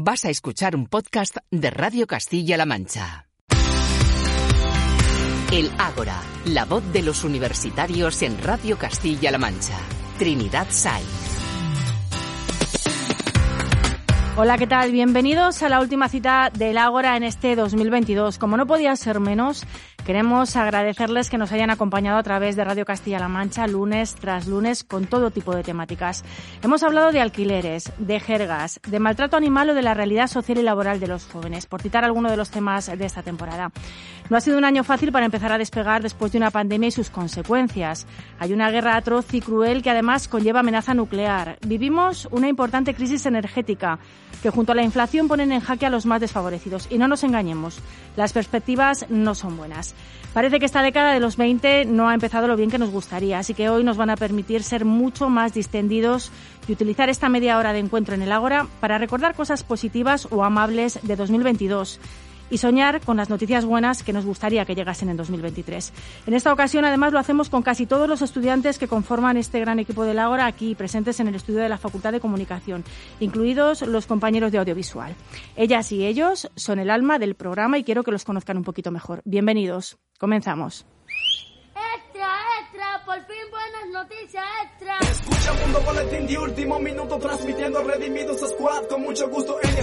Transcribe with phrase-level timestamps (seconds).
[0.00, 3.26] Vas a escuchar un podcast de Radio Castilla-La Mancha.
[5.50, 9.76] El Ágora, la voz de los universitarios en Radio Castilla-La Mancha.
[10.16, 11.08] Trinidad Sáenz.
[14.36, 14.92] Hola, ¿qué tal?
[14.92, 18.38] Bienvenidos a la última cita del Ágora en este 2022.
[18.38, 19.64] Como no podía ser menos,
[20.08, 24.82] queremos agradecerles que nos hayan acompañado a través de Radio Castilla-La Mancha lunes tras lunes
[24.82, 26.24] con todo tipo de temáticas.
[26.62, 30.62] Hemos hablado de alquileres, de jergas, de maltrato animal o de la realidad social y
[30.62, 33.70] laboral de los jóvenes, por citar algunos de los temas de esta temporada.
[34.30, 36.92] No ha sido un año fácil para empezar a despegar después de una pandemia y
[36.92, 38.06] sus consecuencias.
[38.38, 41.58] Hay una guerra atroz y cruel que además conlleva amenaza nuclear.
[41.66, 43.98] Vivimos una importante crisis energética
[44.42, 46.88] que junto a la inflación ponen en jaque a los más desfavorecidos.
[46.90, 47.80] Y no nos engañemos,
[48.16, 49.94] las perspectivas no son buenas.
[50.34, 53.38] Parece que esta década de los 20 no ha empezado lo bien que nos gustaría,
[53.38, 56.30] así que hoy nos van a permitir ser mucho más distendidos
[56.68, 60.44] y utilizar esta media hora de encuentro en el Ágora para recordar cosas positivas o
[60.44, 61.98] amables de 2022
[62.50, 65.92] y soñar con las noticias buenas que nos gustaría que llegasen en 2023.
[66.26, 69.78] En esta ocasión, además, lo hacemos con casi todos los estudiantes que conforman este gran
[69.78, 72.84] equipo del Ágora aquí presentes en el estudio de la Facultad de Comunicación,
[73.20, 75.14] incluidos los compañeros de audiovisual.
[75.56, 78.90] Ellas y ellos son el alma del programa y quiero que los conozcan un poquito
[78.90, 79.22] mejor.
[79.24, 79.98] Bienvenidos.
[80.18, 80.86] Comenzamos.
[81.96, 82.28] Extra,
[82.60, 84.98] extra, por fin buenas noticias, extra.
[84.98, 89.78] Escucha Mundo Boletín de último minuto transmitiendo Redimidos Squad con mucho gusto en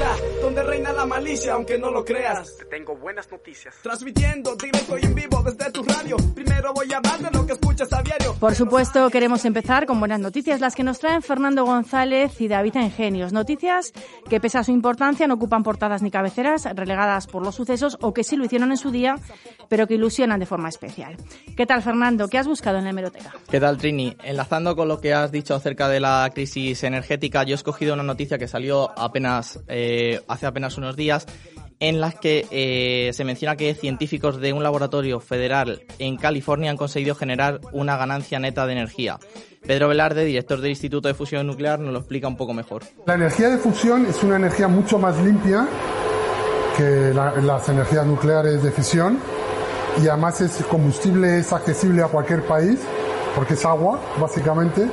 [0.00, 2.56] planeta donde reina la malicia aunque no lo creas.
[2.56, 3.74] Te tengo buenas noticias.
[3.82, 6.16] Transmitiendo directo y en vivo desde tu radio.
[6.34, 8.34] Primero voy a hablar de lo que escuchas a diario.
[8.40, 12.76] Por supuesto, queremos empezar con buenas noticias, las que nos traen Fernando González y David
[12.76, 13.32] Engenios.
[13.32, 13.92] Noticias
[14.28, 18.14] que, pese a su importancia, no ocupan portadas ni cabeceras, relegadas por los sucesos o
[18.14, 19.16] que sí lo hicieron en su día,
[19.68, 21.16] pero que ilusionan de forma especial.
[21.56, 22.28] ¿Qué tal, Fernando?
[22.28, 23.34] ¿Qué has buscado en la hemeroteca?
[23.50, 24.16] ¿Qué tal, Trini?
[24.24, 28.02] Enlazando con lo que has dicho acerca de la crisis energética, yo he escogido una
[28.02, 29.89] noticia que salió apenas eh,
[30.28, 31.26] hace apenas unos días
[31.80, 36.76] en las que eh, se menciona que científicos de un laboratorio federal en California han
[36.76, 39.18] conseguido generar una ganancia neta de energía.
[39.66, 42.82] Pedro Velarde, director del Instituto de Fusión Nuclear, nos lo explica un poco mejor.
[43.06, 45.66] La energía de fusión es una energía mucho más limpia
[46.76, 49.18] que la- las energías nucleares de fisión
[50.02, 52.78] y además es combustible es accesible a cualquier país
[53.34, 54.88] porque es agua básicamente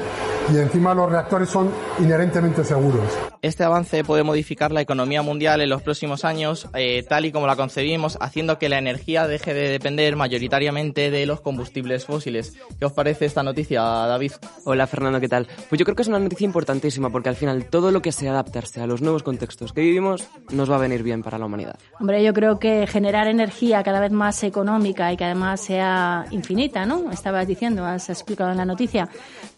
[0.54, 3.04] y encima los reactores son inherentemente seguros.
[3.42, 7.48] Este avance puede modificar la economía mundial en los próximos años, eh, tal y como
[7.48, 12.54] la concebimos, haciendo que la energía deje de depender mayoritariamente de los combustibles fósiles.
[12.80, 14.32] ¿Qué os parece esta noticia, David?
[14.64, 15.48] Hola Fernando, ¿qué tal?
[15.70, 18.32] Pues yo creo que es una noticia importantísima porque al final todo lo que sea
[18.32, 21.78] adaptarse a los nuevos contextos que vivimos nos va a venir bien para la humanidad.
[22.00, 26.86] Hombre, yo creo que generar energía cada vez más económica y que además sea infinita,
[26.86, 27.12] ¿no?
[27.12, 29.10] Estabas diciendo, has en la noticia,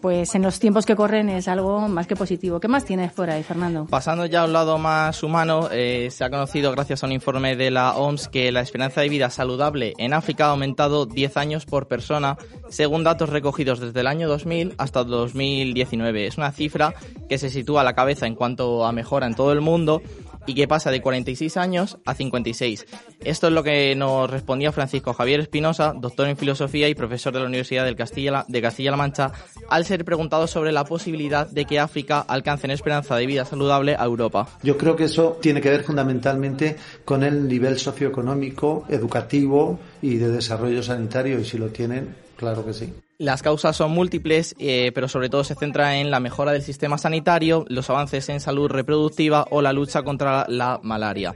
[0.01, 2.59] pues en los tiempos que corren es algo más que positivo.
[2.59, 3.85] ¿Qué más tienes por ahí, Fernando?
[3.85, 7.55] Pasando ya a un lado más humano, eh, se ha conocido gracias a un informe
[7.55, 11.65] de la OMS que la esperanza de vida saludable en África ha aumentado 10 años
[11.65, 12.37] por persona,
[12.69, 16.27] según datos recogidos desde el año 2000 hasta 2019.
[16.27, 16.93] Es una cifra
[17.27, 20.01] que se sitúa a la cabeza en cuanto a mejora en todo el mundo
[20.49, 22.87] y que pasa de 46 años a 56.
[23.23, 27.39] Esto es lo que nos respondía Francisco Javier Espinosa, doctor en filosofía y profesor de
[27.39, 29.31] la Universidad de Castilla-La Mancha,
[29.69, 33.95] al ser preguntado sobre la posibilidad de que África alcance en esperanza de vida saludable
[33.95, 34.47] a Europa.
[34.63, 40.31] Yo creo que eso tiene que ver fundamentalmente con el nivel socioeconómico, educativo y de
[40.31, 42.91] desarrollo sanitario, y si lo tienen, claro que sí.
[43.19, 46.97] Las causas son múltiples, eh, pero sobre todo se centra en la mejora del sistema
[46.97, 51.35] sanitario, los avances en salud reproductiva o la lucha contra la malaria.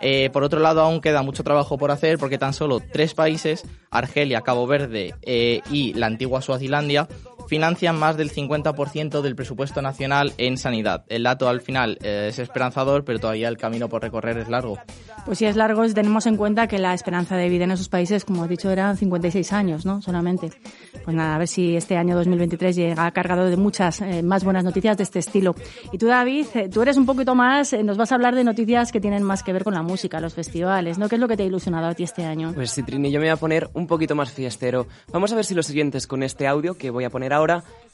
[0.00, 3.62] Eh, por otro lado, aún queda mucho trabajo por hacer porque tan solo tres países,
[3.92, 7.06] Argelia, Cabo Verde eh, y la antigua Suazilandia,
[7.50, 11.04] financian más del 50% del presupuesto nacional en sanidad.
[11.08, 14.78] El dato al final eh, es esperanzador, pero todavía el camino por recorrer es largo.
[15.26, 18.24] Pues si es largo, tenemos en cuenta que la esperanza de vida en esos países,
[18.24, 20.00] como he dicho, eran 56 años, ¿no?
[20.00, 20.50] Solamente.
[21.04, 24.62] Pues nada, a ver si este año 2023 llega cargado de muchas eh, más buenas
[24.62, 25.56] noticias de este estilo.
[25.92, 28.44] Y tú, David, eh, tú eres un poquito más, eh, nos vas a hablar de
[28.44, 31.08] noticias que tienen más que ver con la música, los festivales, ¿no?
[31.08, 32.52] ¿Qué es lo que te ha ilusionado a ti este año?
[32.54, 34.86] Pues sí, Trini, yo me voy a poner un poquito más fiestero.
[35.12, 37.39] Vamos a ver si los siguientes con este audio que voy a poner ahora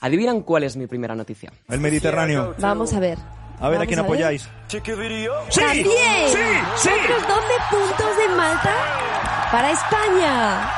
[0.01, 1.53] adivinan cuál es mi primera noticia.
[1.69, 2.55] El Mediterráneo.
[2.59, 3.19] Vamos a ver.
[3.61, 4.49] A ver a quién apoyáis.
[4.69, 4.81] ¡Sí!
[4.81, 5.87] ¡También!
[6.29, 6.39] ¡Sí!
[6.77, 6.91] ¡Sí!
[6.91, 8.75] Otros 12 puntos de Malta
[9.51, 10.71] para España.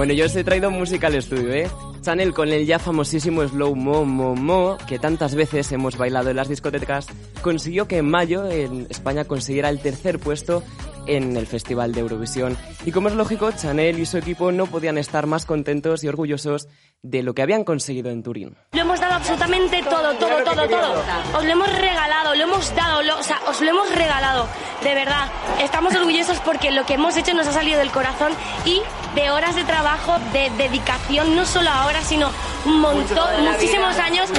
[0.00, 1.70] Bueno, yo os he traído música al estudio, ¿eh?
[2.00, 6.36] Chanel con el ya famosísimo Slow Mo Mo Mo, que tantas veces hemos bailado en
[6.36, 7.06] las discotecas,
[7.42, 10.62] consiguió que en mayo en España consiguiera el tercer puesto
[11.06, 12.56] en el Festival de Eurovisión.
[12.86, 16.66] Y como es lógico, Chanel y su equipo no podían estar más contentos y orgullosos
[17.02, 18.56] de lo que habían conseguido en Turín.
[18.72, 20.94] Lo hemos dado absolutamente todo, todo, todo, todo.
[21.36, 24.46] Os lo hemos regalado, lo hemos dado, lo- o sea, os lo hemos regalado.
[24.82, 25.28] De verdad,
[25.62, 28.32] estamos orgullosos porque lo que hemos hecho nos ha salido del corazón
[28.64, 28.80] y
[29.14, 32.30] de horas de trabajo, de dedicación, no solo ahora, sino
[32.64, 34.30] un montón, muchísimos años.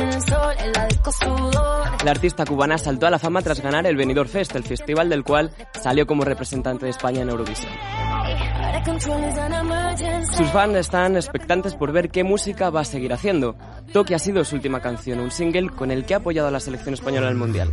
[2.04, 5.24] La artista cubana saltó a la fama tras ganar el Benidorm Fest, el festival del
[5.24, 7.72] cual salió como representante de España en Eurovisión.
[10.36, 13.56] Sus fans están expectantes por ver qué música va a seguir haciendo.
[13.94, 16.60] Toque ha sido su última canción, un single con el que ha apoyado a la
[16.60, 17.72] selección española el Mundial.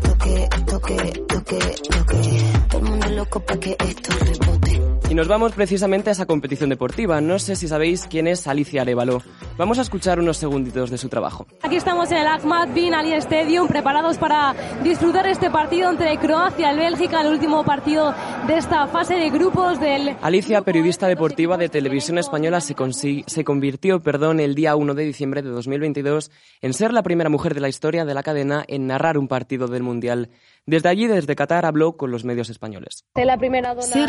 [5.11, 7.19] Y nos vamos precisamente a esa competición deportiva.
[7.23, 9.23] No sé si sabéis quién es Alicia Arevalo.
[9.57, 11.47] Vamos a escuchar unos segunditos de su trabajo.
[11.63, 16.75] Aquí estamos en el Ahmad Bin Ali Stadium preparados para disfrutar este partido entre Croacia
[16.75, 18.15] y Bélgica, el último partido
[18.47, 23.45] de esta fase de grupos del Alicia, periodista deportiva de Televisión Española, se, consi- se
[23.45, 27.61] convirtió perdón, el día 1 de diciembre de 2022 en ser la primera mujer de
[27.61, 30.29] la historia de la cadena en narrar un partido del Mundial.
[30.67, 33.05] Desde allí, desde Qatar, habló con los medios españoles.
[33.15, 33.27] Ser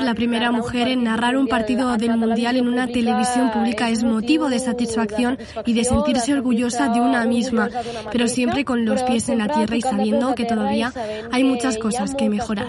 [0.01, 4.49] la primera, mujer en narrar un partido del Mundial en una televisión pública es motivo
[4.49, 7.69] de satisfacción y de sentirse orgullosa de una misma,
[8.11, 10.91] pero siempre con los pies en la tierra y sabiendo que todavía
[11.31, 12.67] hay muchas cosas que mejorar.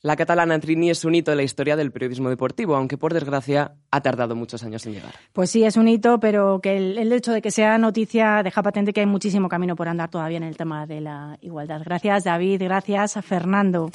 [0.00, 3.74] La catalana Trini es un hito de la historia del periodismo deportivo, aunque por desgracia
[3.90, 5.12] ha tardado muchos años en llegar.
[5.32, 8.62] Pues sí, es un hito, pero que el, el hecho de que sea noticia deja
[8.62, 11.82] patente que hay muchísimo camino por andar todavía en el tema de la igualdad.
[11.84, 12.62] Gracias, David.
[12.62, 12.77] Gracias,
[13.22, 13.90] Fernando.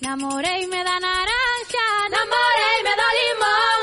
[0.00, 3.80] Namoré y me da naranja, namoré y me da limón.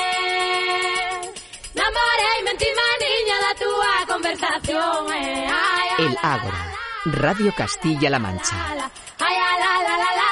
[0.00, 1.32] Eh.
[1.74, 2.66] Namoré y mentí
[3.00, 3.70] niña da tu
[4.12, 5.12] conversación.
[5.12, 5.46] Eh.
[5.48, 6.62] Ay, ay, El Ágora,
[7.04, 8.56] Radio Castilla-La Mancha.
[8.70, 8.76] ay,
[9.20, 10.27] ay, la, la, la,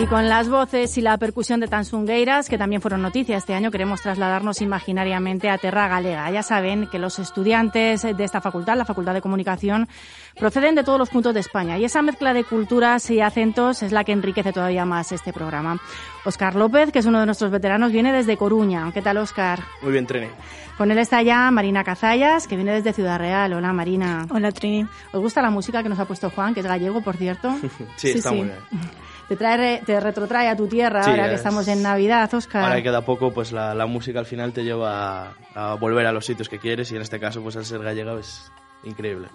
[0.00, 3.72] Y con las voces y la percusión de Tansungueiras, que también fueron noticia este año,
[3.72, 6.30] queremos trasladarnos imaginariamente a Terra Galega.
[6.30, 9.88] Ya saben que los estudiantes de esta facultad, la Facultad de Comunicación,
[10.38, 13.90] proceden de todos los puntos de España y esa mezcla de culturas y acentos es
[13.90, 15.80] la que enriquece todavía más este programa.
[16.24, 18.92] Oscar López, que es uno de nuestros veteranos, viene desde Coruña.
[18.94, 19.64] ¿Qué tal, Oscar?
[19.82, 20.28] Muy bien, Trini.
[20.76, 23.52] Con él está ya Marina Cazallas, que viene desde Ciudad Real.
[23.52, 24.28] Hola, Marina.
[24.30, 24.86] Hola, Trini.
[25.12, 27.52] ¿Os gusta la música que nos ha puesto Juan, que es gallego, por cierto?
[27.96, 28.58] sí, está muy bien.
[29.28, 32.62] Te, trae, te retrotrae a tu tierra Sí, ahora que es- estamos en Navidad, Oscar.
[32.64, 36.06] Ahora que queda poco, pues la, la música al final te lleva a, a volver
[36.06, 38.50] a los sitios que quieres y en este caso, pues al ser gallega es
[38.84, 39.28] increíble.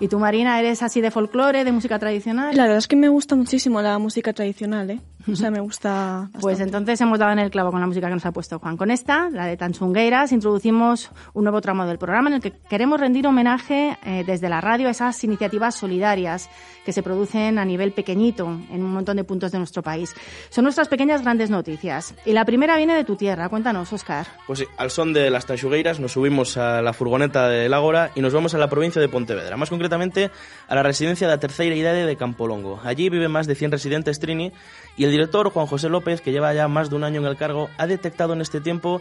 [0.00, 2.56] ¿Y tú, Marina, eres así de folclore, de música tradicional?
[2.56, 5.00] La verdad es que me gusta muchísimo la música tradicional, ¿eh?
[5.34, 6.28] O sea, me gusta.
[6.40, 8.76] Pues entonces hemos dado en el clavo con la música que nos ha puesto Juan.
[8.76, 13.00] Con esta, la de Tansungueiras, introducimos un nuevo tramo del programa en el que queremos
[13.00, 16.50] rendir homenaje eh, desde la radio a esas iniciativas solidarias
[16.84, 20.14] que se producen a nivel pequeñito en un montón de puntos de nuestro país.
[20.50, 22.14] Son nuestras pequeñas grandes noticias.
[22.26, 23.48] Y la primera viene de tu tierra.
[23.48, 24.26] Cuéntanos, Oscar.
[24.46, 28.20] Pues sí, al son de las Tanxugueiras nos subimos a la furgoneta del Ágora y
[28.20, 30.30] nos vamos a la provincia de Pontevedra, más concretamente
[30.68, 32.80] a la residencia de la tercera idade de Campolongo.
[32.84, 34.52] Allí viven más de 100 residentes Trini
[34.96, 37.36] y el director Juan José López, que lleva ya más de un año en el
[37.36, 39.00] cargo, ha detectado en este tiempo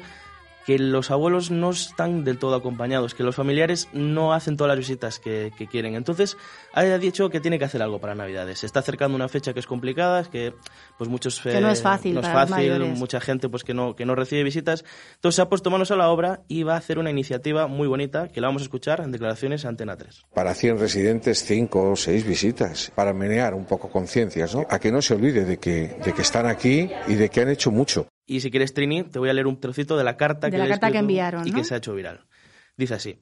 [0.65, 4.77] que los abuelos no están del todo acompañados, que los familiares no hacen todas las
[4.77, 5.95] visitas que, que quieren.
[5.95, 6.37] Entonces,
[6.73, 8.59] ha dicho que tiene que hacer algo para Navidades.
[8.59, 10.53] Se está acercando una fecha que es complicada, que
[10.97, 11.39] pues muchos...
[11.39, 12.97] Que no es fácil no es para los fácil, mayores.
[12.97, 14.83] mucha gente pues que no, que no recibe visitas.
[15.15, 17.87] Entonces se ha puesto manos a la obra y va a hacer una iniciativa muy
[17.87, 20.25] bonita que la vamos a escuchar en declaraciones a Antena 3.
[20.33, 24.65] Para 100 residentes, 5 o 6 visitas, para menear un poco conciencias, ¿no?
[24.69, 27.49] A que no se olvide de que, de que están aquí y de que han
[27.49, 28.07] hecho mucho.
[28.25, 30.57] Y si quieres, Trini, te voy a leer un trocito de la carta, De que,
[30.57, 31.57] la carta que enviaron, y ¿no?
[31.57, 32.25] que se ha hecho viral.
[32.77, 33.19] Dice así.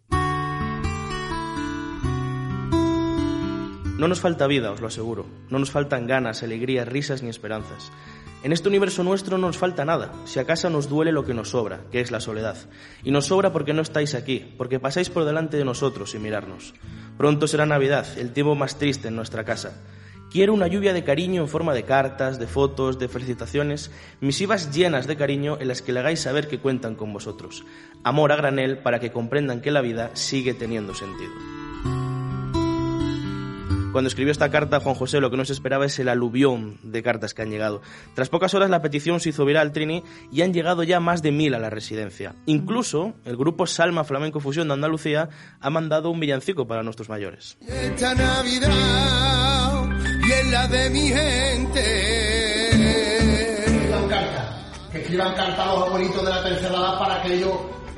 [3.97, 5.27] No nos falta vida, os lo aseguro.
[5.49, 7.91] No nos faltan ganas, alegrías, risas ni esperanzas.
[8.43, 10.11] En este universo nuestro no nos falta nada.
[10.25, 12.57] Si acaso nos duele lo que nos sobra, que es la soledad.
[13.03, 16.73] Y nos sobra porque no estáis aquí, porque pasáis por delante de nosotros sin mirarnos.
[17.17, 19.79] Pronto será Navidad, el tiempo más triste en nuestra casa.
[20.31, 25.05] Quiero una lluvia de cariño en forma de cartas, de fotos, de felicitaciones, misivas llenas
[25.05, 27.65] de cariño en las que le hagáis saber que cuentan con vosotros.
[28.05, 31.33] Amor a granel para que comprendan que la vida sigue teniendo sentido.
[33.91, 37.03] Cuando escribió esta carta, Juan José lo que no se esperaba es el aluvión de
[37.03, 37.81] cartas que han llegado.
[38.13, 41.33] Tras pocas horas la petición se hizo viral, Trini, y han llegado ya más de
[41.33, 42.35] mil a la residencia.
[42.45, 45.27] Incluso el grupo Salma Flamenco Fusión de Andalucía
[45.59, 47.57] ha mandado un villancico para nuestros mayores.
[50.31, 52.69] Y en la de mi gente.
[53.65, 54.45] escriban cartas,
[54.91, 57.53] que escriban cartas a los abuelitos de la tercera edad para que ellos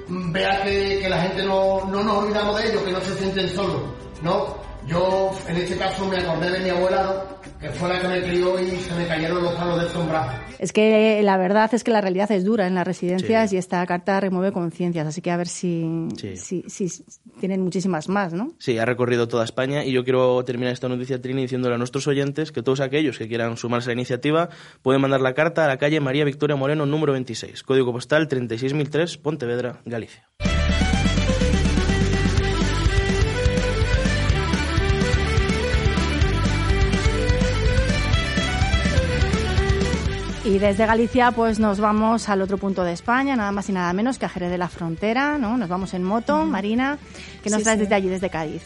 [0.08, 3.50] vean que, que la gente no, no nos olvidamos de ellos, que no se sienten
[3.50, 3.82] solos,
[4.22, 4.63] ¿no?
[4.88, 7.26] Yo, en este caso, me acordé de mi abuela,
[7.60, 10.38] que fue la que me crió y se me cayeron los palos del sombrajo.
[10.60, 13.86] Es que la verdad es que la realidad es dura en las residencias y esta
[13.86, 16.36] carta remueve conciencias, así que a ver si, Sí.
[16.36, 17.04] si, si
[17.40, 18.52] tienen muchísimas más, ¿no?
[18.60, 22.06] Sí, ha recorrido toda España y yo quiero terminar esta noticia, Trini, diciéndole a nuestros
[22.08, 24.50] oyentes que todos aquellos que quieran sumarse a la iniciativa
[24.82, 29.18] pueden mandar la carta a la calle María Victoria Moreno, número 26, código postal 36003,
[29.18, 30.30] Pontevedra, Galicia.
[40.46, 43.94] Y desde Galicia pues nos vamos al otro punto de España, nada más y nada
[43.94, 45.58] menos que a Jerez de la Frontera, ¿no?
[45.58, 46.98] Nos vamos en moto, Marina,
[47.42, 47.84] que nos Sí, traes sí.
[47.84, 48.62] desde allí, desde Cádiz.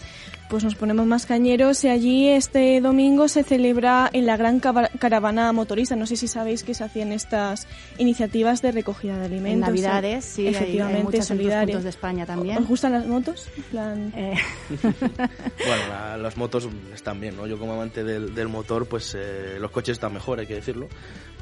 [0.50, 4.90] Pues nos ponemos más cañeros y allí este domingo se celebra en la gran cava-
[4.98, 5.96] caravana motorista.
[5.98, 7.68] No sé si sabéis que se hacían estas
[7.98, 9.68] iniciativas de recogida de En alimentos.
[9.70, 12.58] Navidades, sí, hay- hay, efectivamente, muchas en puntos de España también.
[12.60, 13.50] ¿Os gustan las motos?
[13.58, 14.12] En plan-
[14.80, 17.46] Bueno, la- las motos están bien, ¿no?
[17.46, 20.88] Yo como amante del, del motor, pues eh, los coches están mejor, hay que decirlo.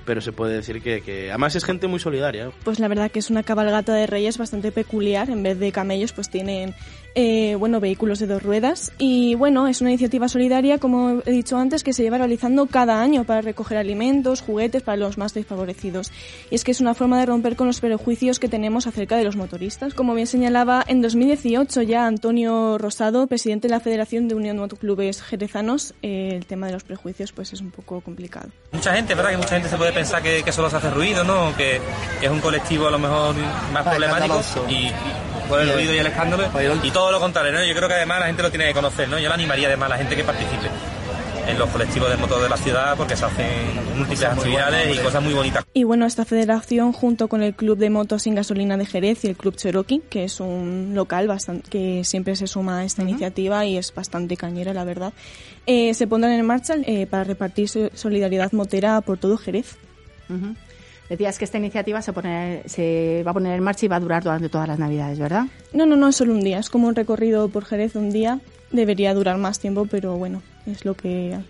[0.05, 2.51] Pero se puede decir que, que además es gente muy solidaria.
[2.63, 5.29] Pues la verdad que es una cabalgata de reyes bastante peculiar.
[5.29, 6.75] En vez de camellos, pues tienen
[7.15, 8.91] eh, bueno vehículos de dos ruedas.
[8.97, 13.01] Y bueno, es una iniciativa solidaria, como he dicho antes, que se lleva realizando cada
[13.01, 16.11] año para recoger alimentos, juguetes para los más desfavorecidos.
[16.51, 19.23] Y es que es una forma de romper con los prejuicios que tenemos acerca de
[19.23, 19.93] los motoristas.
[19.93, 25.21] Como bien señalaba, en 2018 ya Antonio Rosado, presidente de la Federación de Unión Motoclubes
[25.21, 28.49] Jerezanos, eh, el tema de los prejuicios pues es un poco complicado.
[28.71, 29.31] Mucha gente, ¿verdad?
[29.31, 31.55] Que mucha gente se puede pensar que, que solo se hace ruido, ¿no?
[31.55, 31.79] Que,
[32.19, 33.35] que es un colectivo a lo mejor
[33.71, 34.91] más problemático y,
[35.45, 36.43] por el ruido y el escándalo.
[36.83, 37.63] Y todo lo contrario, ¿no?
[37.63, 39.17] Yo creo que además la gente lo tiene que conocer, ¿no?
[39.19, 40.67] Yo le animaría además a la gente que participe
[41.47, 43.45] en los colectivos de motos de la ciudad porque se hacen
[43.95, 45.63] múltiples actividades y cosas muy bonitas.
[45.75, 49.27] Y bueno, esta federación junto con el Club de Motos sin Gasolina de Jerez y
[49.27, 53.63] el Club Cherokee, que es un local bastante, que siempre se suma a esta iniciativa
[53.63, 55.13] y es bastante cañera, la verdad,
[55.67, 59.77] eh, se pondrán en marcha eh, para repartir so- solidaridad motera por todo Jerez.
[61.09, 63.99] Decías que esta iniciativa se, pone- se va a poner en marcha y va a
[63.99, 65.45] durar durante todas las Navidades, ¿verdad?
[65.73, 68.39] No, no, no, es solo un día, es como un recorrido por Jerez un día,
[68.71, 71.45] debería durar más tiempo, pero bueno, es lo que hay.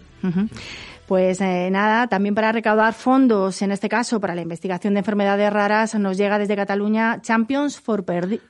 [1.07, 5.53] Pues eh, nada, también para recaudar fondos, en este caso para la investigación de enfermedades
[5.53, 8.41] raras, nos llega desde Cataluña Champions for Perdi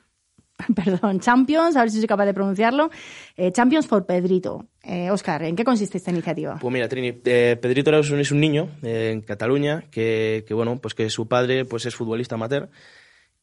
[0.74, 2.88] Perdón, Champions, a ver si soy capaz de pronunciarlo.
[3.36, 4.64] Eh, Champions for Pedrito.
[4.88, 6.58] Eh, Oscar, ¿en qué consiste esta iniciativa?
[6.60, 10.54] Pues mira, Trini, eh, Pedrito era un- es un niño eh, en Cataluña que, que,
[10.54, 12.68] bueno, pues que su padre pues es futbolista amateur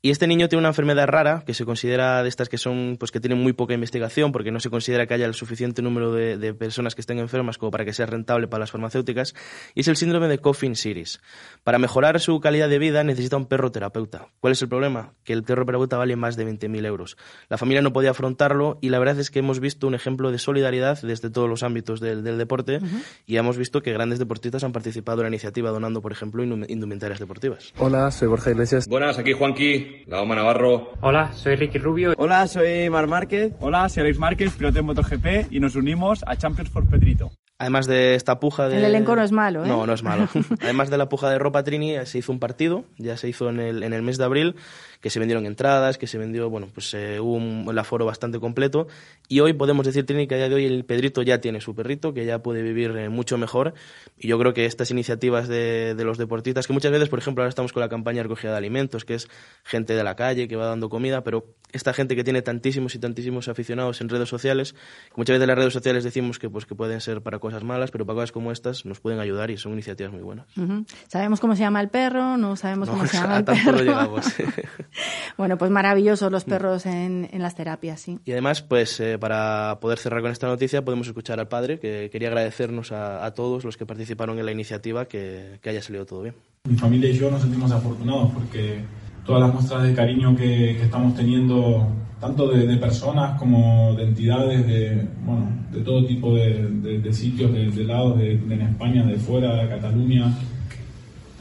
[0.05, 3.09] y este niño tiene una enfermedad rara que se considera de estas que son pues
[3.09, 6.37] que tienen muy poca investigación porque no se considera que haya el suficiente número de,
[6.37, 9.33] de personas que estén enfermas como para que sea rentable para las farmacéuticas
[9.73, 11.21] y es el síndrome de Coffin Siris.
[11.63, 14.27] Para mejorar su calidad de vida necesita un perro terapeuta.
[14.41, 15.13] ¿Cuál es el problema?
[15.23, 17.15] Que el perro terapeuta vale más de 20.000 euros.
[17.47, 20.37] La familia no podía afrontarlo y la verdad es que hemos visto un ejemplo de
[20.37, 22.81] solidaridad desde todos los ámbitos del, del deporte
[23.25, 26.65] y hemos visto que grandes deportistas han participado en la iniciativa donando, por ejemplo, indum-
[26.67, 27.71] indumentarias deportivas.
[27.77, 28.85] Hola, soy Borja Iglesias.
[28.89, 30.93] Buenas, aquí Juanqui, la Oma Navarro.
[31.01, 32.13] Hola, soy Ricky Rubio.
[32.17, 33.53] Hola, soy Mar Márquez.
[33.59, 37.31] Hola, soy Alex Márquez, piloto de MotoGP y nos unimos a Champions for Pedrito.
[37.59, 38.77] Además de esta puja de...
[38.77, 39.67] El elenco no es malo, ¿eh?
[39.67, 40.27] No, no es malo.
[40.61, 43.59] Además de la puja de ropa Trini, se hizo un partido, ya se hizo en
[43.59, 44.55] el, en el mes de abril,
[45.03, 48.39] que se vendieron entradas, que se vendió, bueno, pues eh, hubo un, el aforo bastante
[48.39, 48.87] completo.
[49.27, 51.75] Y hoy podemos decir, Trini, que a día de hoy el Pedrito ya tiene su
[51.75, 53.73] perrito, que ya puede vivir eh, mucho mejor.
[54.17, 57.43] Y yo creo que estas iniciativas de, de los deportistas, que muchas veces, por ejemplo,
[57.43, 59.27] ahora estamos con la campaña de recogida de alimentos, que es
[59.65, 62.99] gente de la calle que va dando comida, pero esta gente que tiene tantísimos y
[62.99, 66.65] tantísimos aficionados en redes sociales, que muchas veces en las redes sociales decimos que, pues,
[66.65, 69.57] que pueden ser para cosas malas, pero para cosas como estas nos pueden ayudar y
[69.57, 70.45] son iniciativas muy buenas.
[70.55, 70.85] Ujú.
[71.09, 72.37] ¿Sabemos cómo se llama el perro?
[72.37, 73.77] No sabemos No, cómo se llama el perro.
[73.79, 74.25] llegamos.
[75.37, 78.19] bueno, pues maravillosos los perros en, en las terapias, sí.
[78.25, 82.09] Y además, pues eh, para poder cerrar con esta noticia, podemos escuchar al padre, que
[82.11, 86.05] quería agradecernos a, a todos los que participaron en la iniciativa que, que haya salido
[86.05, 86.35] todo bien.
[86.67, 88.79] Mi familia y yo nos sentimos afortunados porque
[89.25, 91.87] todas las muestras de cariño que, que estamos teniendo,
[92.19, 97.13] tanto de, de personas como de entidades, de, bueno, de todo tipo de, de- de
[97.13, 100.33] sitios, de, de lados, de, de en España, de fuera, de Cataluña,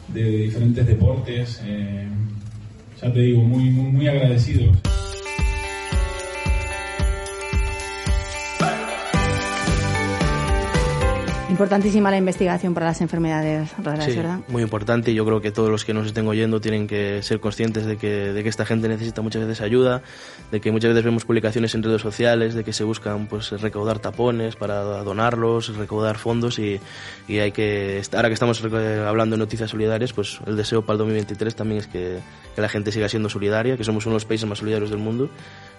[0.09, 2.07] de diferentes deportes, eh,
[3.03, 4.77] ya te digo, muy, muy, muy agradecidos.
[11.53, 14.41] Importantísima la investigación para las enfermedades raras, Sí, ¿verdad?
[14.49, 17.41] muy importante y yo creo que todos los que nos estén oyendo tienen que ser
[17.41, 20.01] conscientes de que, de que esta gente necesita muchas veces ayuda,
[20.51, 23.99] de que muchas veces vemos publicaciones en redes sociales, de que se buscan pues recaudar
[23.99, 26.81] tapones para donarlos, recaudar fondos y,
[27.29, 30.95] y hay que, ahora que estamos reco- hablando de noticias solidarias, pues el deseo para
[30.95, 32.19] el 2023 también es que,
[32.55, 35.01] que la gente siga siendo solidaria, que somos uno de los países más solidarios del
[35.01, 35.29] mundo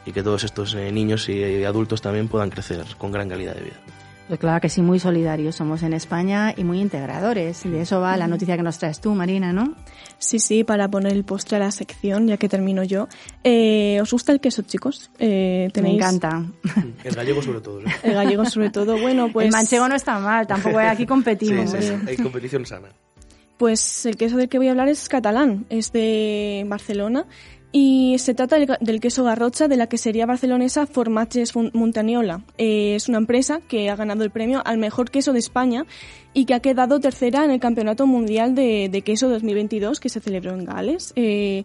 [0.05, 3.55] y que todos estos eh, niños y, y adultos también puedan crecer con gran calidad
[3.55, 3.75] de vida.
[4.27, 7.63] Pues claro que sí, muy solidarios somos en España y muy integradores.
[7.63, 9.75] De eso va la noticia que nos traes tú, Marina, ¿no?
[10.17, 13.09] Sí, sí, para poner el postre a la sección, ya que termino yo.
[13.43, 15.11] Eh, ¿Os gusta el queso, chicos?
[15.19, 16.45] Eh, Me tenéis encanta.
[17.03, 17.81] El gallego sobre todo.
[17.81, 17.85] ¿eh?
[18.03, 18.97] El gallego sobre todo.
[18.97, 19.47] Bueno, pues...
[19.47, 21.71] El manchego no está mal, tampoco aquí competimos.
[21.71, 22.87] Sí, sí, sí, hay competición sana.
[23.57, 27.27] Pues el queso del que voy a hablar es catalán, es de Barcelona
[27.75, 32.41] y se trata del, del queso garrocha de la quesería barcelonesa Formatges Fun- Montañola.
[32.59, 35.85] Eh, es una empresa que ha ganado el premio al mejor queso de España
[36.33, 40.19] y que ha quedado tercera en el Campeonato Mundial de, de Queso 2022 que se
[40.21, 41.13] celebró en Gales.
[41.15, 41.63] Eh,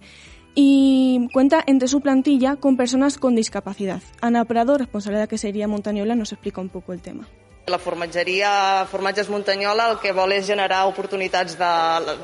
[0.54, 4.00] y cuenta entre su plantilla con personas con discapacidad.
[4.20, 7.28] Ana Prado, responsable de la quesería Montañola, nos explica un poco el tema.
[7.66, 11.68] La formatgeria Formatges Muntanyola el que vol és generar oportunitats de,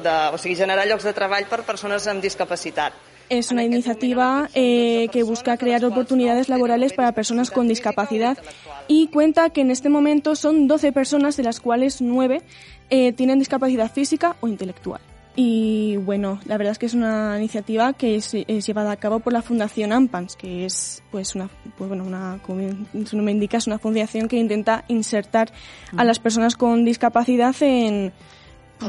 [0.03, 2.97] de, o sigui, generar llocs de treball per persones amb discapacitat.
[3.29, 8.39] Es una iniciativa eh, que busca crear oportunidades laborales para personas con discapacidad
[8.87, 12.43] y cuenta que en este momento son 12 personas, de las cuales 9
[12.91, 15.01] eh, tienen discapacidad física o intelectual.
[15.37, 19.19] Y bueno, la verdad es que es una iniciativa que es, es llevada a cabo
[19.19, 22.61] por la Fundación AMPANS, que es pues una, pues bueno, una, como
[23.05, 25.53] su nombre indica, es una fundación que intenta insertar
[25.97, 28.13] a las personas con discapacidad en,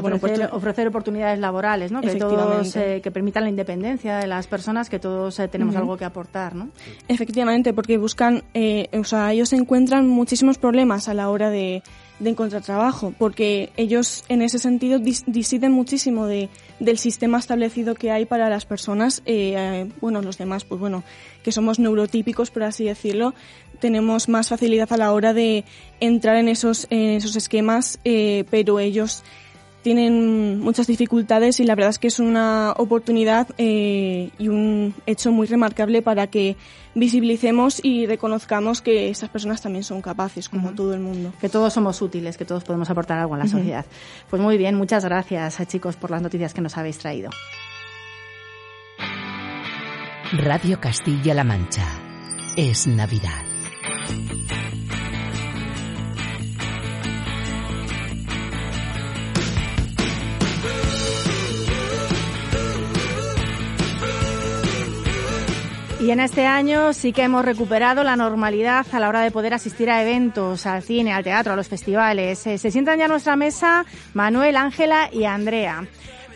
[0.00, 2.00] pues bueno, ofrecer, pues, ofrecer oportunidades laborales, ¿no?
[2.00, 5.96] Que todos eh, que permitan la independencia de las personas, que todos eh, tenemos algo
[5.96, 6.68] que aportar, ¿no?
[7.08, 11.82] Efectivamente, porque buscan, eh, o sea, ellos encuentran muchísimos problemas a la hora de,
[12.18, 16.48] de encontrar trabajo, porque ellos en ese sentido dis- disiden muchísimo de,
[16.80, 21.04] del sistema establecido que hay para las personas, eh, eh, bueno, los demás, pues bueno,
[21.42, 23.34] que somos neurotípicos, por así decirlo,
[23.80, 25.64] tenemos más facilidad a la hora de
[26.00, 29.22] entrar en esos, en esos esquemas, eh, pero ellos
[29.86, 35.30] tienen muchas dificultades y la verdad es que es una oportunidad eh, y un hecho
[35.30, 36.56] muy remarcable para que
[36.96, 41.32] visibilicemos y reconozcamos que estas personas también son capaces, como todo el mundo.
[41.40, 43.86] Que todos somos útiles, que todos podemos aportar algo en la sociedad.
[44.28, 47.30] Pues muy bien, muchas gracias, chicos, por las noticias que nos habéis traído.
[50.32, 51.86] Radio Castilla-La Mancha.
[52.56, 53.44] Es Navidad.
[66.06, 69.54] Y en este año sí que hemos recuperado la normalidad a la hora de poder
[69.54, 72.46] asistir a eventos, al cine, al teatro, a los festivales.
[72.46, 75.84] Eh, se sientan ya a nuestra mesa Manuel, Ángela y Andrea.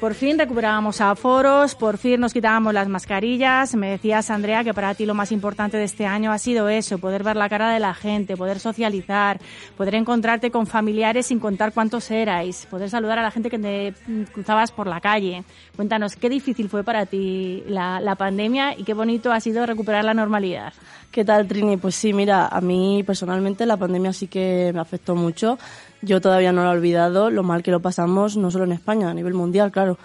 [0.00, 3.74] Por fin recuperábamos aforos, por fin nos quitábamos las mascarillas.
[3.74, 6.96] Me decías, Andrea, que para ti lo más importante de este año ha sido eso,
[6.96, 9.38] poder ver la cara de la gente, poder socializar,
[9.76, 13.92] poder encontrarte con familiares sin contar cuántos erais, poder saludar a la gente que te
[14.32, 15.44] cruzabas por la calle.
[15.76, 20.06] Cuéntanos, ¿qué difícil fue para ti la, la pandemia y qué bonito ha sido recuperar
[20.06, 20.72] la normalidad?
[21.10, 21.76] ¿Qué tal, Trini?
[21.76, 25.58] Pues sí, mira, a mí personalmente la pandemia sí que me afectó mucho.
[26.02, 29.10] Yo todavía no lo he olvidado, lo mal que lo pasamos, no solo en España,
[29.10, 29.98] a nivel mundial, claro.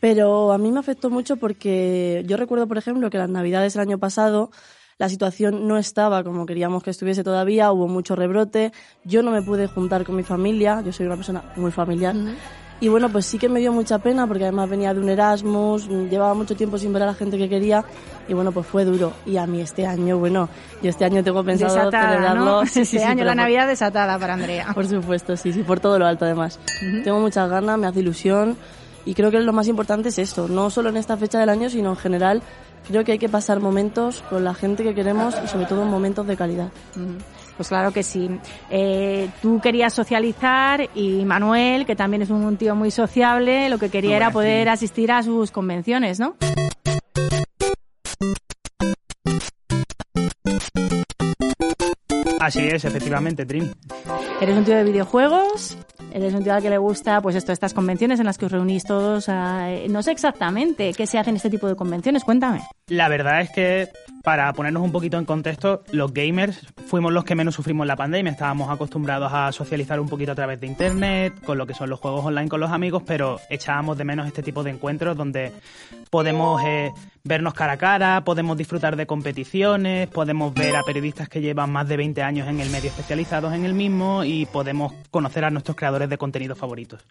[0.00, 3.82] Pero a mí me afectó mucho porque yo recuerdo, por ejemplo, que las navidades del
[3.82, 4.50] año pasado
[4.98, 8.72] la situación no estaba como queríamos que estuviese todavía, hubo mucho rebrote,
[9.04, 12.16] yo no me pude juntar con mi familia, yo soy una persona muy familiar.
[12.80, 15.88] Y bueno, pues sí que me dio mucha pena porque además venía de un Erasmus,
[15.88, 17.84] llevaba mucho tiempo sin ver a la gente que quería
[18.28, 19.12] y bueno, pues fue duro.
[19.26, 20.48] Y a mí este año, bueno,
[20.80, 22.44] yo este año tengo pensado Desatada, celebrarlo.
[22.44, 22.66] ¿no?
[22.66, 24.68] Sí, este sí, año la por- Navidad desatada para Andrea.
[24.74, 26.60] Por supuesto, sí, sí, por todo lo alto además.
[27.02, 28.56] Tengo muchas ganas, me hace ilusión
[29.04, 31.68] y creo que lo más importante es esto, no solo en esta fecha del año,
[31.70, 32.42] sino en general.
[32.86, 36.26] Creo que hay que pasar momentos con la gente que queremos y sobre todo momentos
[36.28, 36.68] de calidad.
[36.94, 37.06] Ujú.
[37.58, 38.30] Pues claro que sí.
[38.70, 43.90] Eh, tú querías socializar y Manuel, que también es un tío muy sociable, lo que
[43.90, 46.36] quería era poder asistir a sus convenciones, ¿no?
[52.38, 53.72] Así es, efectivamente, Trin.
[54.40, 55.76] Eres un tío de videojuegos,
[56.12, 58.52] eres un tío al que le gusta, pues esto, estas convenciones en las que os
[58.52, 59.28] reunís todos.
[59.28, 62.62] ah, eh, no sé exactamente qué se hace en este tipo de convenciones, cuéntame.
[62.86, 63.88] La verdad es que
[64.28, 68.30] para ponernos un poquito en contexto, los gamers fuimos los que menos sufrimos la pandemia.
[68.30, 71.98] Estábamos acostumbrados a socializar un poquito a través de internet, con lo que son los
[71.98, 75.54] juegos online con los amigos, pero echábamos de menos este tipo de encuentros donde
[76.10, 76.92] podemos eh,
[77.24, 81.88] vernos cara a cara, podemos disfrutar de competiciones, podemos ver a periodistas que llevan más
[81.88, 85.74] de 20 años en el medio especializados en el mismo y podemos conocer a nuestros
[85.74, 87.02] creadores de contenido favoritos.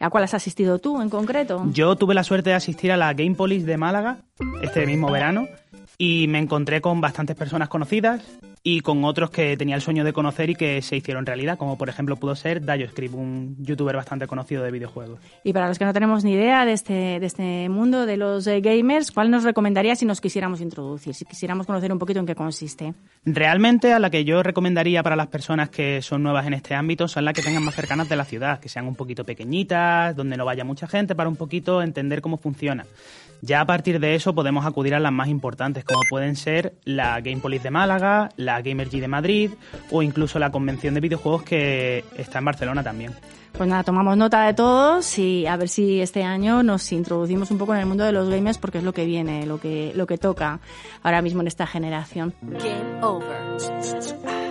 [0.00, 1.64] ¿A cuál has asistido tú en concreto?
[1.72, 4.16] Yo tuve la suerte de asistir a la Gamepolis de Málaga
[4.60, 5.46] este mismo verano
[6.04, 8.20] y me encontré con bastantes personas conocidas
[8.64, 11.78] y con otros que tenía el sueño de conocer y que se hicieron realidad, como
[11.78, 15.20] por ejemplo pudo ser Dayo Scrib, un youtuber bastante conocido de videojuegos.
[15.44, 18.48] Y para los que no tenemos ni idea de este, de este mundo de los
[18.48, 22.26] eh, gamers, ¿cuál nos recomendaría si nos quisiéramos introducir, si quisiéramos conocer un poquito en
[22.26, 22.94] qué consiste?
[23.24, 27.06] Realmente a la que yo recomendaría para las personas que son nuevas en este ámbito
[27.06, 30.36] son las que tengan más cercanas de la ciudad, que sean un poquito pequeñitas, donde
[30.36, 32.86] no vaya mucha gente, para un poquito entender cómo funciona.
[33.44, 37.20] Ya a partir de eso podemos acudir a las más importantes, como pueden ser la
[37.20, 39.50] Gamepolis de Málaga, la Gamergy de Madrid
[39.90, 43.12] o incluso la convención de videojuegos que está en Barcelona también.
[43.52, 47.58] Pues nada, tomamos nota de todos y a ver si este año nos introducimos un
[47.58, 50.06] poco en el mundo de los gamers porque es lo que viene, lo que, lo
[50.06, 50.60] que toca
[51.02, 52.32] ahora mismo en esta generación.
[52.42, 54.41] Game over.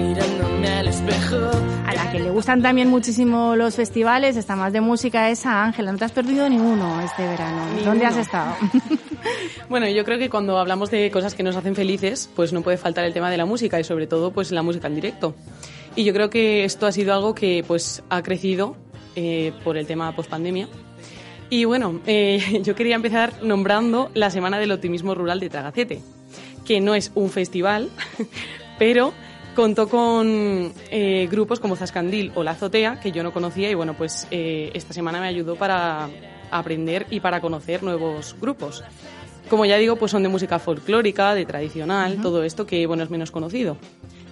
[0.00, 1.36] Mirándome al espejo.
[1.86, 5.92] A la que le gustan también muchísimo los festivales, está más de música esa, Ángela.
[5.92, 7.62] No te has perdido ninguno este verano.
[7.84, 8.54] ¿Dónde has estado?
[9.68, 12.76] Bueno, yo creo que cuando hablamos de cosas que nos hacen felices, pues no puede
[12.76, 15.34] faltar el tema de la música y sobre todo pues la música en directo.
[15.94, 18.76] Y yo creo que esto ha sido algo que pues ha crecido
[19.14, 20.68] eh, por el tema post-pandemia.
[21.50, 26.00] Y bueno, eh, yo quería empezar nombrando la Semana del Optimismo Rural de Tragacete,
[26.64, 27.90] que no es un festival,
[28.78, 29.12] pero
[29.54, 33.94] contó con eh, grupos como Zascandil o La Azotea, que yo no conocía y bueno,
[33.94, 36.08] pues eh, esta semana me ayudó para
[36.50, 38.82] aprender y para conocer nuevos grupos.
[39.48, 43.10] Como ya digo, pues son de música folclórica, de tradicional, todo esto que bueno es
[43.10, 43.76] menos conocido.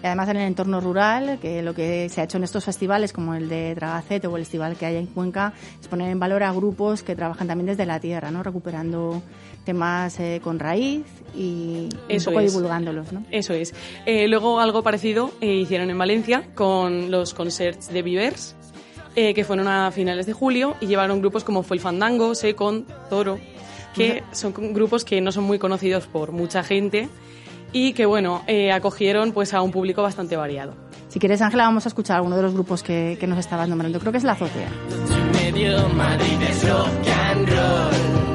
[0.02, 3.12] Y además en el entorno rural, que lo que se ha hecho en estos festivales,
[3.12, 6.44] como el de Tragacete o el festival que hay en Cuenca, es poner en valor
[6.44, 8.42] a grupos que trabajan también desde la tierra, ¿no?
[8.44, 9.20] Recuperando
[9.64, 11.04] temas eh, con raíz
[11.36, 12.52] y Eso un poco es.
[12.52, 13.24] divulgándolos, ¿no?
[13.30, 13.74] Eso es.
[14.06, 18.54] Eh, luego algo parecido eh, hicieron en Valencia con los concerts de Vivers,
[19.14, 23.40] que fueron a finales de julio y llevaron grupos como Fue el Fandango, Secon, Toro,
[23.92, 27.08] que son grupos que no son muy conocidos por mucha gente
[27.72, 30.74] y que bueno, eh, acogieron pues a un público bastante variado.
[31.08, 33.98] Si quieres, Ángela, vamos a escuchar alguno de los grupos que, que nos estabas nombrando.
[33.98, 34.68] Creo que es La Azotea.
[35.32, 36.88] Medio Madrid es rock
[37.30, 38.28] and roll.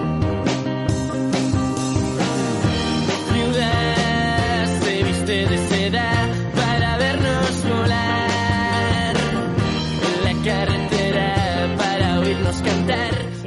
[3.32, 6.33] Ciudad se viste de seda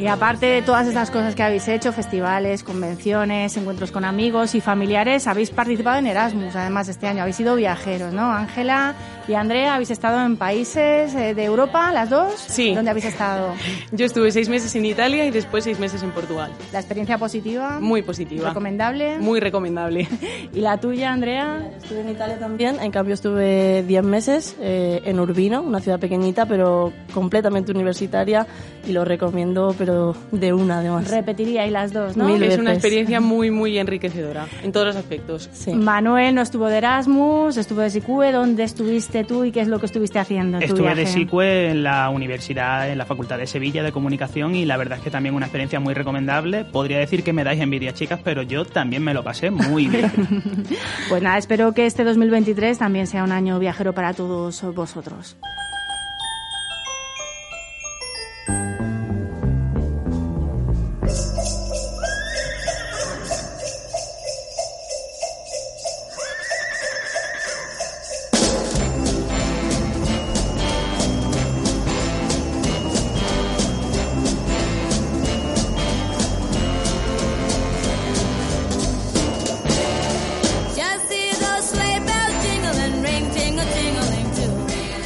[0.06, 4.60] Y aparte de todas estas cosas que habéis hecho, festivales, convenciones, encuentros con amigos y
[4.60, 8.30] familiares, habéis participado en Erasmus, además este año, habéis sido viajeros, ¿no?
[8.30, 8.94] Ángela
[9.28, 12.34] y Andrea, habéis estado en países eh, de Europa, las dos.
[12.36, 12.74] Sí.
[12.74, 13.54] ¿Dónde habéis estado?
[13.92, 16.52] Yo estuve seis meses en Italia y después seis meses en Portugal.
[16.72, 17.80] ¿La experiencia positiva?
[17.80, 18.48] Muy positiva.
[18.48, 19.18] ¿Recomendable?
[19.18, 20.08] Muy recomendable.
[20.52, 21.70] ¿Y la tuya, Andrea?
[21.76, 26.46] Estuve en Italia también, en cambio estuve 10 meses eh, en Urbino, una ciudad pequeñita
[26.46, 28.46] pero completamente universitaria
[28.86, 31.10] y lo recomiendo pero de una además.
[31.10, 32.26] Repetiría y las dos, ¿no?
[32.26, 32.84] Mil Es una veces.
[32.84, 35.50] experiencia muy, muy enriquecedora en todos los aspectos.
[35.74, 38.32] Manuel no estuvo de Erasmus, estuvo de SICUE.
[38.32, 41.12] ¿Dónde estuviste tú y qué es lo que estuviste haciendo en tu Estuve de viaje?
[41.12, 45.04] SICUE en la universidad, en la Facultad de Sevilla de Comunicación y la verdad es
[45.04, 46.64] que también una experiencia muy recomendable.
[46.64, 50.10] Podría decir que me dais envidia, chicas, pero yo también me lo pasé muy bien.
[51.08, 55.36] Pues nada, espero que este 2023 también sea un año viajero para todos vosotros.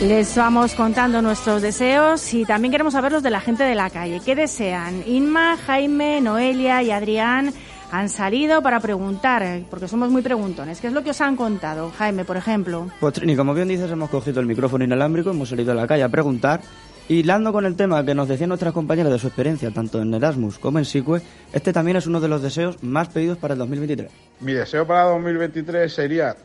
[0.03, 3.91] Les vamos contando nuestros deseos y también queremos saber los de la gente de la
[3.91, 4.23] calle.
[4.25, 5.03] ¿Qué desean?
[5.07, 7.53] Inma, Jaime, Noelia y Adrián
[7.93, 10.81] han salido para preguntar, porque somos muy preguntones.
[10.81, 11.91] ¿Qué es lo que os han contado?
[11.91, 12.89] Jaime, por ejemplo.
[12.99, 16.03] Pues Trini, como bien dices, hemos cogido el micrófono inalámbrico, hemos salido a la calle
[16.03, 16.63] a preguntar.
[17.07, 20.15] Y hilando con el tema que nos decían nuestras compañeras de su experiencia, tanto en
[20.15, 21.21] Erasmus como en SICUE,
[21.53, 24.11] este también es uno de los deseos más pedidos para el 2023.
[24.41, 26.37] Mi deseo para 2023 sería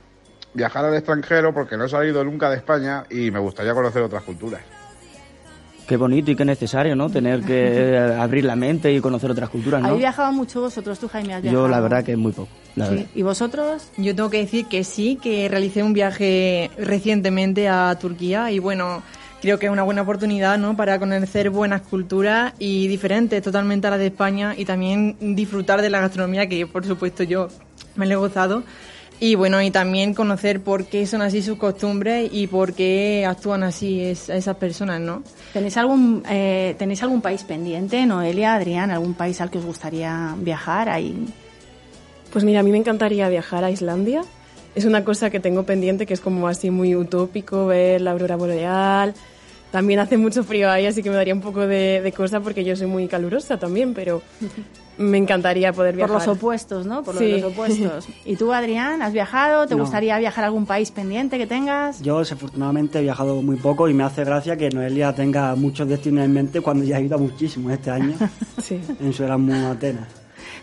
[0.55, 4.23] viajar al extranjero porque no he salido nunca de España y me gustaría conocer otras
[4.23, 4.61] culturas.
[5.87, 7.11] Qué bonito y qué necesario, ¿no?
[7.11, 9.87] Tener que abrir la mente y conocer otras culturas, ¿no?
[9.89, 10.97] ¿Habéis viajado mucho vosotros?
[10.97, 11.63] ¿Tú, Jaime, has viajado?
[11.65, 12.49] Yo la verdad que es muy poco.
[12.75, 12.95] La Sí.
[12.95, 13.09] verdad.
[13.13, 13.91] ¿Y vosotros?
[13.97, 19.03] Yo tengo que decir que sí, que realicé un viaje recientemente a Turquía y bueno,
[19.41, 20.75] creo que es una buena oportunidad ¿no?
[20.75, 25.91] para conocer buenas culturas y diferentes totalmente a las de España y también disfrutar de
[25.91, 27.49] la gastronomía que por supuesto yo
[27.95, 28.63] me la he gozado.
[29.19, 33.63] Y bueno, y también conocer por qué son así sus costumbres y por qué actúan
[33.63, 35.23] así es- esas personas, ¿no?
[35.54, 38.91] ¿Tenéis algún, eh, ¿Tenéis algún país pendiente, Noelia, Adrián?
[38.91, 40.89] ¿Algún país al que os gustaría viajar?
[40.89, 41.28] Ahí?
[42.32, 44.21] Pues mira, a mí me encantaría viajar a Islandia.
[44.75, 48.36] Es una cosa que tengo pendiente, que es como así muy utópico, ver la aurora
[48.36, 49.13] boreal.
[49.71, 52.65] También hace mucho frío ahí, así que me daría un poco de, de cosa porque
[52.65, 54.21] yo soy muy calurosa también, pero
[54.97, 56.15] me encantaría poder Por viajar.
[56.27, 57.03] los opuestos, ¿no?
[57.03, 57.39] Por Sí.
[57.39, 58.08] los opuestos.
[58.25, 59.67] ¿Y tú, Adrián, has viajado?
[59.67, 59.81] ¿Te No.
[59.81, 62.01] gustaría viajar a algún país pendiente que tengas?
[62.01, 66.25] Yo desafortunadamente he viajado muy poco y me hace gracia que Noelia tenga muchos destinos
[66.25, 68.13] en mente cuando ya ha ido a muchísimos este año
[68.62, 68.79] Sí.
[68.99, 70.08] en su Erasmus Atenas.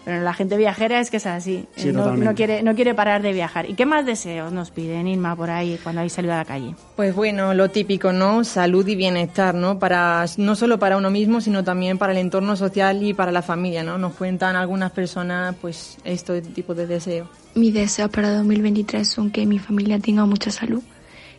[0.04, 1.66] Pero la gente viajera es que es así.
[1.76, 3.70] Sí, no, no quiere, no quiere parar de viajar.
[3.70, 6.74] ¿Y qué más deseos nos piden, Inma, por ahí, cuando habéis salido a la calle?
[6.96, 8.42] Pues bueno, lo típico, ¿no?
[8.42, 9.78] Salud y bienestar, ¿no?
[9.78, 13.42] Para, no solo para uno mismo, sino también para el entorno social y para la
[13.42, 13.96] familia, ¿no?
[13.96, 17.28] Nos cuentan algunas personas, pues, este tipo de deseo.
[17.54, 20.82] Mis deseos para 2023 son que mi familia tenga mucha salud,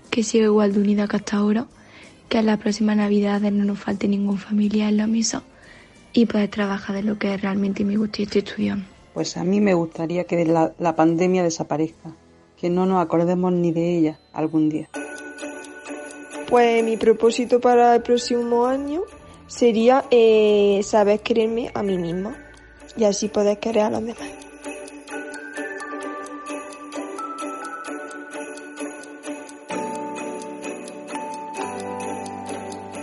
[0.09, 1.65] que siga igual de unida que hasta ahora,
[2.29, 5.43] que en las próximas navidades no nos falte ningún familiar en la mesa
[6.13, 8.85] y poder trabajar de lo que realmente me gusta y estoy estudiando.
[9.13, 12.15] Pues a mí me gustaría que la, la pandemia desaparezca,
[12.57, 14.89] que no nos acordemos ni de ella algún día.
[16.47, 19.01] Pues mi propósito para el próximo año
[19.47, 22.37] sería eh, saber quererme a mí misma
[22.95, 24.42] y así poder querer a los demás.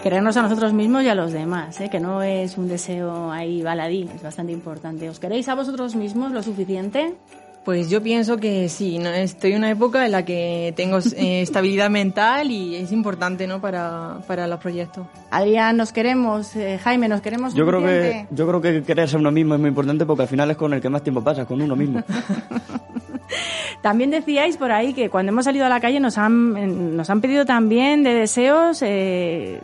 [0.02, 1.90] Querernos a nosotros mismos y a los demás, ¿eh?
[1.90, 5.10] que no es un deseo ahí baladí, es bastante importante.
[5.10, 7.14] ¿Os queréis a vosotros mismos lo suficiente?
[7.66, 9.10] Pues yo pienso que sí, ¿no?
[9.10, 13.60] estoy en una época en la que tengo eh, estabilidad mental y es importante, ¿no?
[13.60, 15.06] Para, para los proyectos.
[15.30, 19.18] Adrián, nos queremos, eh, Jaime, nos queremos Yo creo que yo creo que quererse a
[19.18, 21.46] uno mismo es muy importante porque al final es con el que más tiempo pasas,
[21.46, 22.02] con uno mismo.
[23.82, 27.20] También decíais por ahí que cuando hemos salido a la calle nos han, nos han
[27.20, 29.60] pedido también de deseos eh,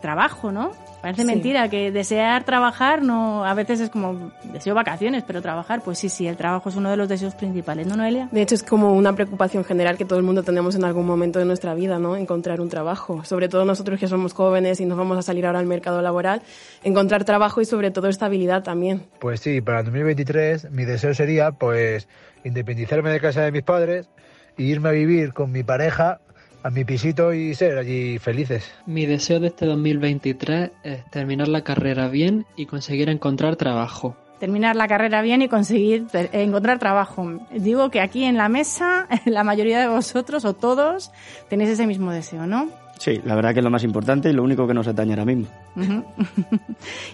[0.00, 0.70] trabajo, ¿no?
[1.02, 1.26] Parece Sí.
[1.28, 6.08] mentira que desear trabajar no a veces es como deseo vacaciones, pero trabajar, pues sí,
[6.08, 8.28] sí, el trabajo es uno de los deseos principales, ¿no, Noelia?
[8.32, 11.38] De hecho, es como una preocupación general que todo el mundo tenemos en algún momento
[11.38, 12.16] de nuestra vida, ¿no?
[12.16, 13.24] Encontrar un trabajo.
[13.24, 16.42] Sobre todo nosotros que somos jóvenes y nos vamos a salir ahora al mercado laboral,
[16.82, 19.04] encontrar trabajo y sobre todo estabilidad también.
[19.20, 22.08] Pues sí, para el 2023 mi deseo sería pues
[22.44, 24.08] independizarme de casa de mis padres
[24.56, 26.20] e irme a vivir con mi pareja
[26.62, 28.70] a mi pisito y ser allí felices.
[28.86, 34.16] Mi deseo de este 2023 es terminar la carrera bien y conseguir encontrar trabajo.
[34.40, 37.40] Terminar la carrera bien y conseguir ter- encontrar trabajo.
[37.52, 41.10] Digo que aquí en la mesa la mayoría de vosotros o todos
[41.48, 42.68] tenéis ese mismo deseo, ¿no?
[42.98, 45.24] Sí, la verdad que es lo más importante y lo único que nos atañe ahora
[45.24, 45.46] mismo.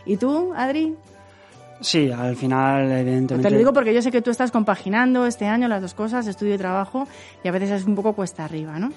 [0.07, 0.95] ¿Y tú, Adri?
[1.81, 3.49] Sí, al final, evidentemente.
[3.49, 6.27] Te lo digo porque yo sé que tú estás compaginando este año las dos cosas,
[6.27, 7.07] estudio y trabajo,
[7.43, 8.93] y a veces es un poco cuesta arriba, ¿no?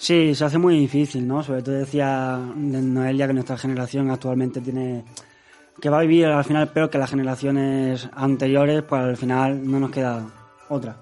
[0.00, 1.42] Sí, se hace muy difícil, ¿no?
[1.42, 5.04] Sobre todo decía de Noelia que nuestra generación actualmente tiene
[5.78, 9.78] que va a vivir al final peor que las generaciones anteriores, pues al final no
[9.78, 10.24] nos queda
[10.70, 10.96] otra.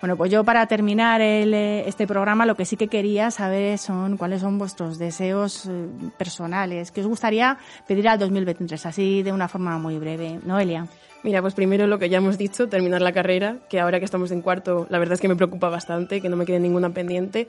[0.00, 3.78] Bueno, pues yo para terminar el, eh, este programa lo que sí que quería saber
[3.78, 5.86] son cuáles son vuestros deseos eh,
[6.18, 10.40] personales, que os gustaría pedir al 2023, así de una forma muy breve.
[10.44, 10.88] Noelia.
[11.22, 14.32] Mira, pues primero lo que ya hemos dicho, terminar la carrera, que ahora que estamos
[14.32, 17.46] en cuarto, la verdad es que me preocupa bastante, que no me quede ninguna pendiente.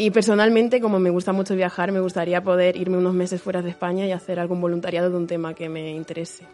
[0.00, 3.70] Y personalmente, como me gusta mucho viajar, me gustaría poder irme unos meses fuera de
[3.70, 6.44] España y hacer algún voluntariado de un tema que me interese.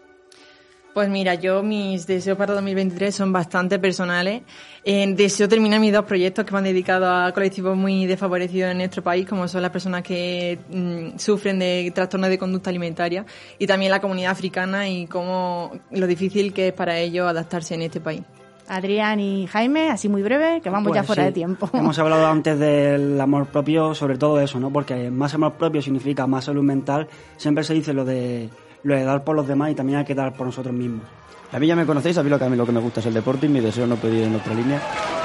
[0.95, 4.41] Pues mira, yo mis deseos para 2023 son bastante personales.
[4.83, 9.03] Eh, deseo terminar mis dos proyectos que van dedicados a colectivos muy desfavorecidos en nuestro
[9.03, 13.27] país, como son las personas que mm, sufren de trastornos de conducta alimentaria
[13.59, 17.83] y también la comunidad africana y cómo lo difícil que es para ellos adaptarse en
[17.83, 18.23] este país.
[18.67, 21.27] Adrián y Jaime, así muy breve, que vamos Pues ya fuera sí.
[21.27, 21.69] de tiempo.
[21.73, 24.71] Hemos hablado antes del amor propio, sobre todo eso, ¿no?
[24.71, 27.07] Porque más amor propio significa más salud mental.
[27.37, 28.49] Siempre se dice lo de,
[28.83, 31.03] lo de dar por los demás y también hay que dar por nosotros mismos.
[31.51, 33.05] A mí ya me conocéis, sabéis lo que a mí lo que me gusta es
[33.05, 34.81] el deporte y mi deseo no pedir en otra línea.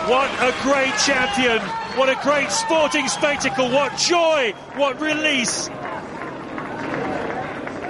[0.09, 1.59] What a great champion!
[1.98, 3.70] What a great sporting spectacle!
[3.74, 4.55] What joy!
[4.79, 5.70] What release!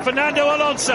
[0.04, 0.94] Fernando Alonso.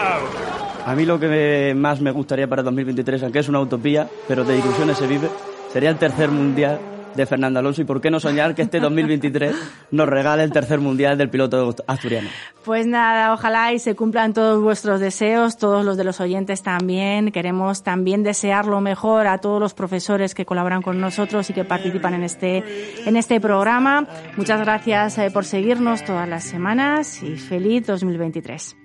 [0.85, 4.57] A mí lo que más me gustaría para 2023, aunque es una utopía, pero de
[4.57, 5.29] ilusiones se vive,
[5.73, 6.79] sería el tercer mundial
[7.15, 9.55] de Fernando Alonso y por qué no soñar que este 2023
[9.91, 12.29] nos regale el tercer mundial del piloto asturiano.
[12.63, 17.31] Pues nada, ojalá y se cumplan todos vuestros deseos, todos los de los oyentes también.
[17.31, 21.63] Queremos también desear lo mejor a todos los profesores que colaboran con nosotros y que
[21.63, 22.63] participan en este,
[23.07, 24.07] en este programa.
[24.37, 28.75] Muchas gracias eh, por seguirnos todas las semanas y feliz 2023.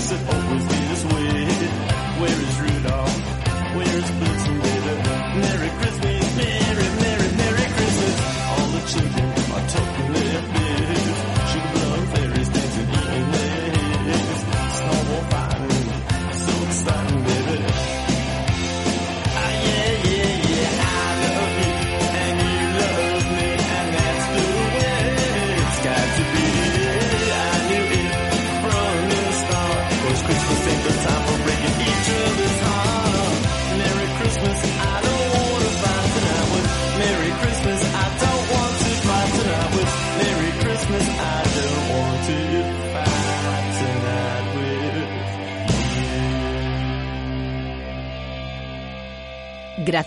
[0.00, 0.39] bicycle.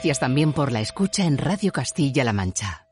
[0.04, 2.83] Gracias también por la escucha en Radio Castilla-La Mancha.